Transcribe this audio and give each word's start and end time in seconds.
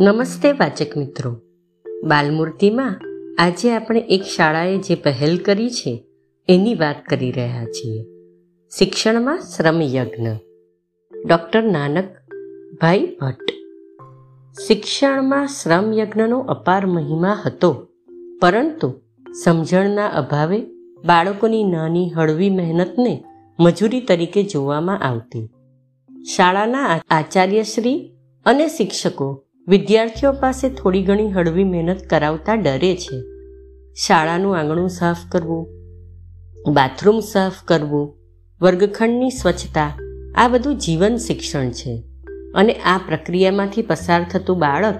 નમસ્તે 0.00 0.52
વાચક 0.52 0.96
મિત્રો. 0.96 1.40
બાલમૂર્તિમાં 2.04 3.00
આજે 3.38 3.74
આપણે 3.74 4.00
એક 4.00 4.22
શાળાએ 4.22 4.78
જે 4.78 4.94
પહેલ 4.94 5.38
કરી 5.38 5.70
છે, 5.70 6.04
એની 6.48 6.74
વાત 6.74 7.04
કરી 7.04 7.30
રહ્યા 7.30 7.64
છીએ. 7.64 8.04
શિક્ષણમાં 8.78 9.38
શ્રમયજ્ઞ. 9.38 10.26
ડૉક્ટર 11.26 11.62
નાનક 11.62 12.04
ભાઈ 12.80 13.16
ભટ્ટ. 13.20 13.50
શિક્ષણમાં 14.66 15.46
શ્રમયજ્ઞનો 15.46 16.38
અપાર 16.38 16.86
મહિમા 16.86 17.42
હતો, 17.46 17.88
પરંતુ 18.40 19.00
સમજણના 19.44 20.06
અભાવે 20.06 20.60
બાળકોની 21.04 21.64
નાની 21.64 22.12
હળવી 22.12 22.50
મહેનતને 22.50 23.24
મજૂરી 23.60 24.00
તરીકે 24.00 24.42
જોવામાં 24.42 25.00
આવતી. 25.00 25.48
શાળાના 26.36 27.00
આચાર્યશ્રી 27.10 28.12
અને 28.46 28.68
શિક્ષકો 28.68 29.40
વિદ્યાર્થીઓ 29.68 30.32
પાસે 30.32 30.68
થોડી 30.68 31.02
ઘણી 31.02 31.30
હળવી 31.30 31.64
મહેનત 31.64 32.00
કરાવતા 32.10 32.54
ડરે 32.54 32.96
છે. 32.96 33.22
શાળાનું 33.94 34.58
આંગણું 34.58 34.88
સાફ 34.88 35.16
કરવું, 35.32 35.66
બાથરૂમ 36.72 37.20
સાફ 37.20 37.52
કરવું, 37.64 38.16
વર્ગખંડની 38.60 39.30
સ્વચ્છતા, 39.30 39.98
આ 40.34 40.48
બધું 40.48 40.78
જીવન 40.78 41.16
શિક્ષણ 41.16 41.70
છે. 41.70 42.02
અને 42.54 42.72
આ 42.72 43.00
પ્રક્રિયામાંથી 43.08 43.82
પસાર 43.82 44.26
થતું 44.30 44.58
બાળક 44.58 44.94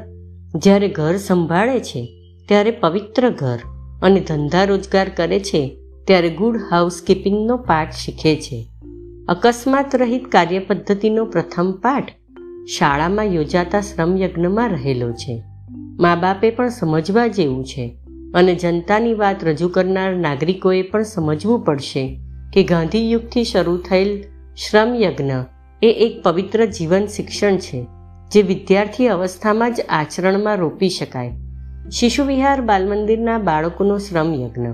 જ્યારે 0.55 0.89
ઘર 0.89 1.17
સંભાળે 1.17 1.81
છે, 1.81 2.09
ત્યારે 2.49 2.71
પવિત્ર 2.71 3.31
ઘર 3.31 3.59
અને 4.03 4.21
ધંધા 4.21 4.65
રોજગાર 4.65 5.09
કરે 5.09 5.41
છે, 5.41 5.79
ત્યારે 6.07 6.31
ગુડ 6.31 6.57
હાઉસકીપિંગનો 6.71 7.57
પાઠ 7.57 7.93
શીખે 7.93 8.37
છે. 8.37 8.69
અકસ્માત 9.29 9.97
રહિત 9.97 10.29
કાર્યપદ્ધતિનો 10.29 11.25
પ્રથમ 11.25 11.73
પાઠ 11.73 12.24
શાળામાં 12.67 13.25
યોજાતા 13.25 13.81
શ્રમયજ્ઞમાં 13.81 14.69
રહેલો 14.69 15.13
છે. 15.13 15.43
મા 16.01 16.15
બાપે 16.17 16.51
પણ 16.51 16.69
સમજવા 16.69 17.27
જેવું 17.27 17.65
છે 17.65 17.97
અને 18.35 18.55
જનતાની 18.55 19.15
વાત 19.15 19.45
રજૂ 19.45 19.69
કરનાર 19.69 20.17
નાગરિકોએ 20.17 20.83
પણ 20.83 21.03
સમજવું 21.03 21.65
પડશે 21.65 22.21
કે 22.53 22.63
ગાંધીયુગથી 22.65 23.45
શરૂ 23.45 23.77
થયેલ 23.77 24.23
શ્રમયજ્ઞ 24.57 25.33
એ 25.83 25.91
એક 25.91 26.23
પવિત્ર 26.23 26.65
જીવન 26.67 27.07
શિક્ષણ 27.07 27.57
છે, 27.57 27.87
જે 28.33 28.43
વિદ્યાર્થી 28.43 29.09
અવસ્થામાં 29.09 29.75
જ 29.75 29.81
આચરણમાં 29.89 30.57
રોપી 30.57 30.89
શકાય. 30.89 31.33
શિશુ 31.91 32.25
વિહાર 32.25 32.61
બાલમંદિરના 32.61 33.39
બાળકોનો 33.39 33.99
શ્રમયજ્ઞ 33.99 34.67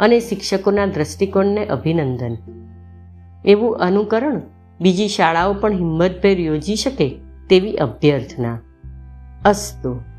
અને 0.00 0.20
શિક્ષકોના 0.20 0.86
દ્રષ્ટિકોણને 0.86 1.66
અભિનંદન. 1.66 2.36
એવું 3.44 3.76
અનુકરણ 3.76 4.40
બીજી 4.80 5.08
શાળાઓ 5.08 5.54
પણ 5.54 5.72
હિંમતભેર 5.72 6.40
યોજી 6.40 6.76
શકે 6.76 7.27
તેવી 7.48 7.76
અભ્યર્થના. 7.76 8.58
અસ્તુ. 9.44 10.17